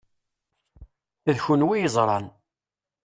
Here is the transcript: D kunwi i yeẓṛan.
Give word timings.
D 1.33 1.35
kunwi 1.43 1.73
i 1.77 1.81
yeẓṛan. 1.81 2.25